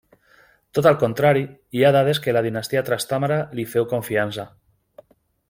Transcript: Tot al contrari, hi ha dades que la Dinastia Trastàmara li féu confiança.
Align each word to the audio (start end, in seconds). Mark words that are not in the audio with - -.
Tot 0.77 0.87
al 0.91 0.95
contrari, 1.03 1.43
hi 1.79 1.83
ha 1.83 1.91
dades 1.97 2.21
que 2.23 2.35
la 2.39 2.43
Dinastia 2.47 2.83
Trastàmara 2.89 3.39
li 3.61 3.67
féu 3.75 3.87
confiança. 3.93 4.49